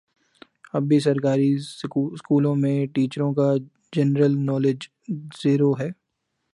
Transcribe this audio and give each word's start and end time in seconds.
اب 0.73 0.83
بھی 0.83 0.99
سرکاری 0.99 1.49
سکولوں 1.59 2.55
میں 2.55 2.85
ٹیچروں 2.95 3.31
کا 3.33 3.53
جنرل 3.93 4.37
نالج 4.45 4.87
زیرو 5.43 5.71
ہے 5.79 5.89